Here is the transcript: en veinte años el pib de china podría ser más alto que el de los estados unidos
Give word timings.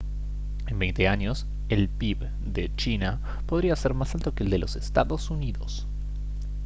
en 0.65 0.79
veinte 0.79 1.07
años 1.07 1.45
el 1.69 1.87
pib 1.87 2.27
de 2.43 2.75
china 2.75 3.21
podría 3.45 3.75
ser 3.75 3.93
más 3.93 4.15
alto 4.15 4.33
que 4.33 4.41
el 4.43 4.49
de 4.49 4.57
los 4.57 4.75
estados 4.75 5.29
unidos 5.29 5.85